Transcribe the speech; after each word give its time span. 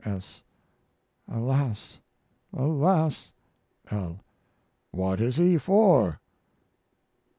S. 0.03 0.41
Alas 1.27 1.99
alas! 2.51 3.31
L. 3.91 4.19
What 4.89 5.21
is 5.21 5.35
he 5.35 5.59
for? 5.59 6.19